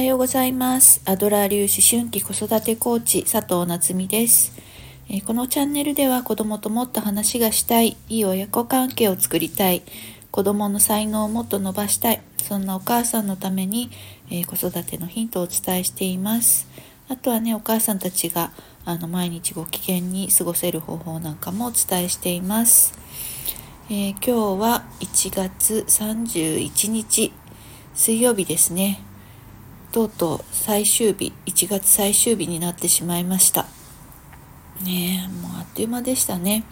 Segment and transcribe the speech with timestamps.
[0.00, 1.02] はようございます。
[1.04, 4.50] アドラー粒子春季子育てコーチ佐藤夏実です、
[5.26, 9.82] このチャンネルでは子供ともっと話がしたい、いい親子関係を作りたい、
[10.30, 13.90] 子供の才能をもっと伸ばしたい、そんなお母さんのために、
[14.30, 16.66] え、子育てのヒントをお伝えしています。
[17.10, 18.52] あとはね、お母さんたちが
[18.86, 22.94] あの毎日ご機嫌に過ごせる方法なんかもお伝えしています。
[23.90, 27.34] えー、今日は1月31日
[27.92, 29.02] 水曜日ですね。
[29.92, 33.66] とうとう最終日1月最終日になってしまいました。
[34.84, 36.64] ねえもうあっという間でしたね。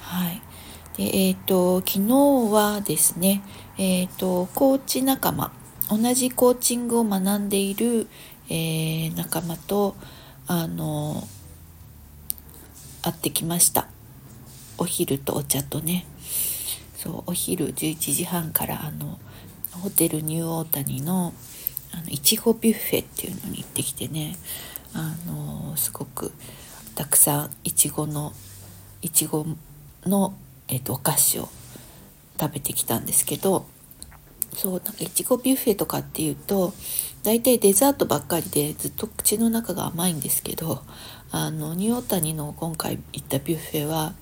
[0.00, 0.40] はい。
[0.96, 3.42] でえっ、ー、と昨日はですね
[3.78, 5.52] えっ、ー、とコーチ仲間
[5.88, 8.06] 同じコーチングを学んでいる、
[8.48, 9.96] えー、仲間と
[10.46, 11.26] あの
[13.02, 13.86] 会ってきました。
[14.78, 16.06] お昼とお茶とね。
[16.96, 19.18] そうお昼11時半からあの
[19.70, 21.32] ホテルニューオータニの
[21.92, 24.36] あのいちごビュッフェっていうのに行ってきてね。
[24.94, 26.32] あのすごく
[26.94, 28.32] たくさんいちごの
[29.02, 29.46] いちご
[30.04, 30.34] の、
[30.68, 31.48] えーと、お菓子を
[32.38, 33.66] 食べてきたんですけど
[34.54, 36.72] そうなんかいちごビュッフェとかっていうと
[37.22, 40.82] 大体デザートばっかりでずっと口の中が甘いんですけど
[41.30, 44.14] あのニューオータニの今回行ったビュッフェは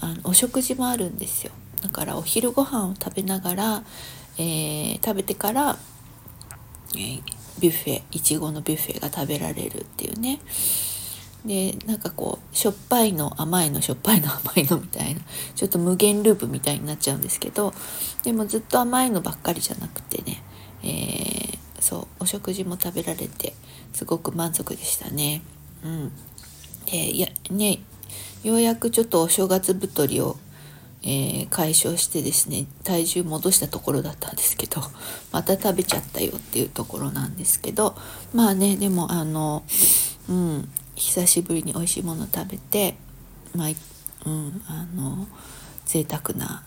[0.00, 1.52] あのお食事もあるんですよ。
[1.82, 3.82] だからお昼ご飯を食べながら、
[4.38, 5.78] えー、食べてから
[6.94, 7.20] え
[7.58, 10.40] ビュッフェいちごのビュッフェが食べられるっていうね
[11.44, 15.20] でなんかこうしょっぱいの甘いのしょっぱいの甘いのみたいな
[15.54, 17.72] ちょっと無限ループみたいになっちゃうんですけど
[18.24, 20.42] でもずっと甘いのばっかりじゃなくてね、
[20.82, 23.54] えー、そうお食事も食べられて
[23.92, 25.40] すごく満足でしたね。
[25.84, 26.12] うん、
[26.86, 27.78] でいやね
[28.42, 30.36] ようやくちょっとお正月太りを
[31.08, 34.82] えー、解消してですね体重戻したところだったんですけど
[35.30, 37.96] また食べちゃったよっていうところなんですけど
[38.34, 39.62] まあねでもあの
[40.28, 42.96] うん久しぶりに美味しいもの食べて
[43.54, 43.68] まあ
[44.26, 45.28] うんあの
[45.84, 46.64] 贅沢な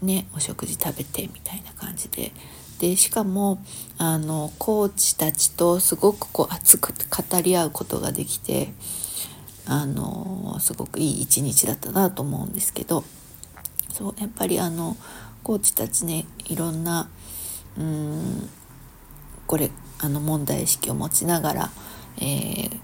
[0.00, 2.32] ねお食事食べてみたいな感じで
[2.78, 3.62] でしかも
[3.98, 8.72] あのコーチたちとすごくこう熱く語り合うことができて
[9.66, 13.04] あのすごくいい一日だったなと思うんですけど。
[13.96, 14.94] そうやっぱりあの
[15.42, 17.08] コーチたちねいろんな
[17.78, 18.50] うん
[19.46, 21.70] これあの問題意識を持ちながら、
[22.18, 22.78] えー、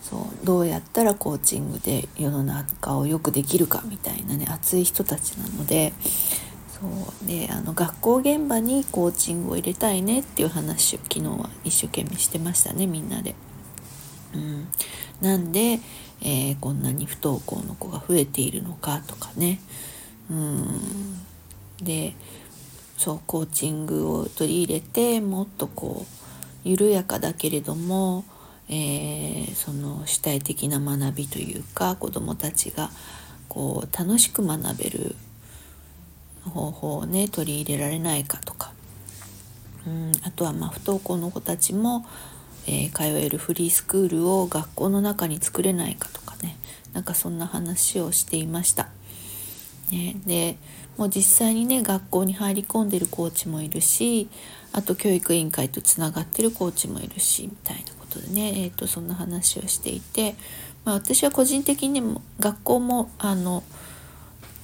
[0.00, 5.92] そうどうやったらコーチングで世の中を良くできるかみたいなね熱い人たちなので
[6.68, 6.86] そ
[7.24, 13.34] うであの学校現場にコーチングを入れたいねっていう話を昨日は一生懸命してましたねみんなで。
[14.34, 14.68] うん、
[15.20, 15.80] なんで、
[16.22, 19.60] えー、こんなに不登校の子が増えているのかとかね
[20.30, 21.22] うん。
[21.82, 22.14] で
[22.96, 28.24] そうコーチングを取り入れてもっとこう緩やかだけれども、
[28.68, 32.90] えー、その主体的な学びというか子どもたちが
[33.48, 35.16] こう楽しく学べる
[36.44, 38.72] 方法をね取り入れられないかとか、
[39.86, 42.06] うん、あとはまあ不登校の子たちも、
[42.68, 46.56] えー、通えるフリースクールを学校の中に作れないかとかね。
[46.92, 48.88] なんかそんな話をしていました。
[49.92, 50.56] ね、で
[50.96, 54.28] もう実際にね学校に入り込んでるコーチもいるし
[54.72, 60.34] あと教育委員会とつながってるコーチもいるしみたいなことでね、えーと、そんな話をしていて、
[60.86, 63.62] まあ、私は個人的にも学校もあの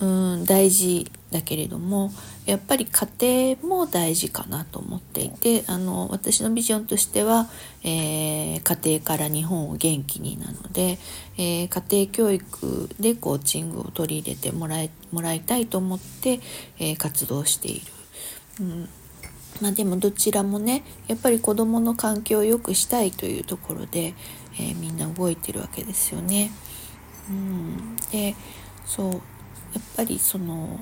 [0.01, 2.11] うん大事だけれども
[2.47, 7.49] やっぱり家庭も大事かなと思っていてあの私のビジョンとしては、
[7.85, 10.99] えー、家庭から日本を元気になので、
[11.37, 16.41] えー、家庭教育でコーチングを取り入れてもらえもらいたいと思って、
[16.79, 17.87] えー、活動している。
[18.61, 18.89] うん
[19.61, 24.15] まあ、でもどちらもねやっぱり子どもの環境を良くしたいというところで、
[24.61, 26.53] えみんな動いてるわけですよね。
[27.29, 28.37] うん、で
[28.87, 29.13] そう
[29.75, 30.81] やっぱりその、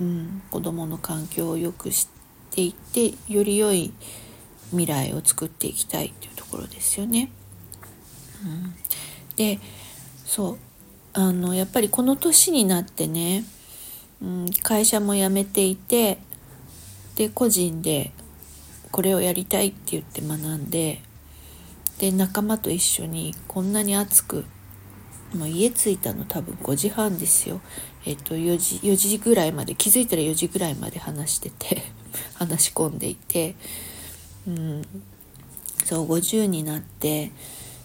[0.00, 2.08] うん、子どもの環境を良くし
[2.50, 3.92] ていってより良い
[4.70, 7.30] 未来を作っていきたいというところですよね。
[8.44, 8.74] うん、
[9.36, 9.58] で
[10.24, 10.58] そう。
[11.16, 13.44] あのやっぱりこの年になってね、
[14.20, 16.18] うん、会社も辞めていて
[17.14, 18.10] で個人で
[18.90, 21.00] これをやりたいって言って学んで
[21.98, 24.44] で仲間と一緒にこんなに熱く
[25.34, 27.60] もう家着いたの多分5時半ですよ。
[28.06, 31.82] えっと4時、4時ぐらいまで、気づいたら4時ぐらいまで話してて
[32.34, 33.54] 話し込んでいて、
[34.46, 34.82] うん、
[35.84, 37.32] そう、50になって、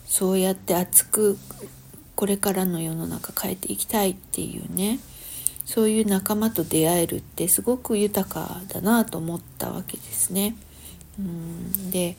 [0.06, 1.38] そうやって熱く
[2.16, 5.00] これからの世の中変えていきたいっていうね、
[5.66, 10.56] そういう仲間と出会えるってすごく豊かだなと思ったわけですね。
[11.19, 12.18] うん、で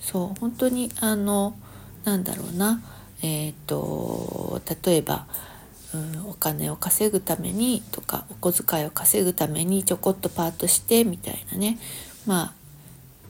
[0.00, 1.56] そう本当にあの
[2.04, 2.82] なんだろうな
[3.24, 5.26] えっ、ー、と例えば、
[5.94, 11.78] うん、お金を稼ぐためにとかお小遣いを稼ぐためにちょこっとパートしてみたいなね
[12.26, 12.52] ま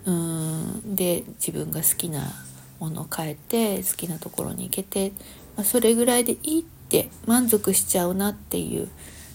[0.07, 2.33] あうんで自分が好きな
[2.81, 5.13] ものを変えて好きなところに行けて、
[5.57, 8.89] まあ、それぐらいでいいって満足しちゃうなっていう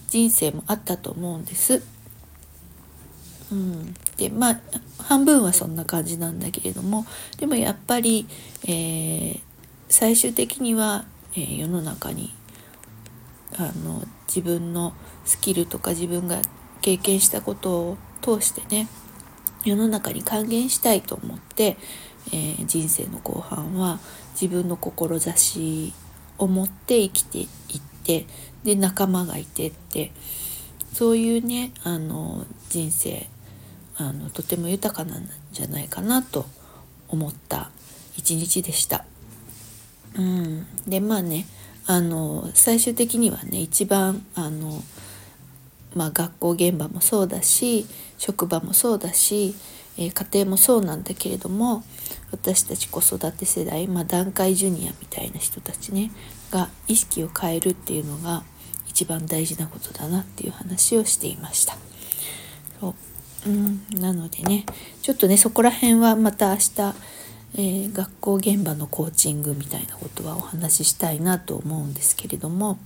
[0.10, 1.82] 人生もあったと思うんです。
[3.52, 4.60] うん、でまあ
[4.98, 7.06] 半分はそんな感じなんだけれども
[7.38, 8.28] でもやっぱり、
[8.68, 9.40] えー、
[10.00, 11.04] 最終的には、
[11.34, 12.34] えー、世の中に
[13.58, 14.94] あの自分の
[15.26, 16.42] スキルとか自分が
[16.80, 18.88] 経験したことを通してね
[19.66, 21.76] 世の中に還元したいと思って、
[22.28, 24.00] えー、人生の後半は
[24.40, 25.92] 自分の志
[26.38, 27.48] を持って生きていっ
[28.06, 28.26] て
[28.64, 30.14] で仲間がいてって
[30.94, 33.28] そういうねあの人生
[33.98, 36.46] あのとても豊かなんじゃないかなと
[37.10, 37.70] 思った
[38.16, 39.04] 一日でした。
[40.16, 41.46] うん、でまあね
[41.86, 44.82] あの最終的にはね一番あの、
[45.96, 47.86] まあ、学校現場もそうだし
[48.18, 49.56] 職場もそうだし、
[49.98, 51.84] えー、家庭もそうなんだけれども
[52.32, 56.12] 私たち子育て世代、まあ、団塊ジュニアみたいな人たちね
[56.52, 58.44] が意識を変えるっていうのが
[58.88, 61.78] 一番大事なことだなっていう話をしていました。
[62.80, 62.96] そう。
[63.48, 64.66] うん、なのでね
[65.02, 66.94] ちょっとねそこら辺はまた明日、
[67.56, 72.78] えー、学校現場のコーチングみたいなことはお話ししたいなと思うんですけれども、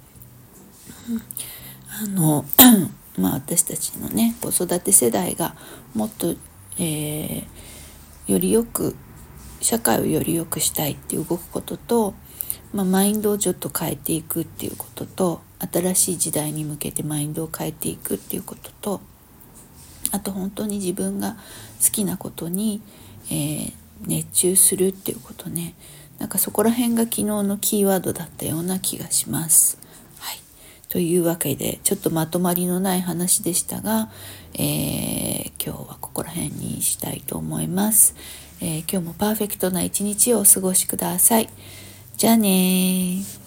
[2.02, 2.46] あの
[3.18, 5.56] まあ私たちのね子育て世代が
[5.94, 6.36] もっと、
[6.80, 8.96] えー、よりよく
[9.62, 12.14] 社会をより良くしたいって動くことと、
[12.74, 19.02] まあ、マインドをちょっと変えていくっていうことと新しい時代に向けてマインドを変えていくっていうことと
[20.12, 21.38] あと本当に自分が
[21.84, 22.82] 好きなことに、
[23.30, 23.74] えー、
[24.06, 25.76] 熱中するっていうことね
[26.20, 29.78] なんかそこら辺が昨日のキーワードだったような気がします。
[30.20, 30.40] はい、
[30.88, 34.10] というわけでちょっとまとまりのない話でしたが、
[34.54, 38.16] えー、今日はここら辺にしたいと思います、
[38.62, 41.50] えー、今日もパーフェクトな一日をお過ごしください。
[42.16, 43.43] じゃあね